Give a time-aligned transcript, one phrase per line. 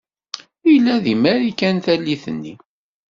[0.69, 2.53] Yella di Marikan tallit-nni.